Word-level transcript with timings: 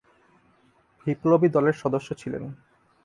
বিপ্লবী 1.05 1.47
দলের 1.49 1.73
সদস্য 1.73 2.09
ছিলেন। 2.13 2.43